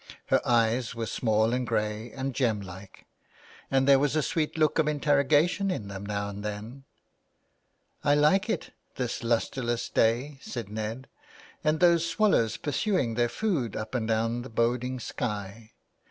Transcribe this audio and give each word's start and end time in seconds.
Her 0.29 0.41
eyes 0.43 0.95
were 0.95 1.05
small 1.05 1.53
and 1.53 1.67
grey 1.67 2.11
and 2.11 2.33
gem 2.33 2.59
like, 2.59 3.05
and 3.69 3.87
there 3.87 3.99
was 3.99 4.15
a 4.15 4.23
sweet 4.23 4.57
look 4.57 4.79
of 4.79 4.87
interrogation 4.87 5.69
in 5.69 5.89
them 5.89 6.03
now 6.07 6.27
and 6.27 6.43
then." 6.43 6.85
I 8.03 8.15
like 8.15 8.49
it, 8.49 8.71
this 8.95 9.23
lustreless 9.23 9.89
day," 9.89 10.39
said 10.41 10.69
Ned," 10.69 11.07
and 11.63 11.79
those 11.79 12.03
swallows 12.03 12.57
pursuing 12.57 13.13
their 13.13 13.29
food 13.29 13.75
up 13.75 13.93
and 13.93 14.07
down 14.07 14.41
the 14.41 14.49
boding 14.49 14.99
sky. 14.99 15.73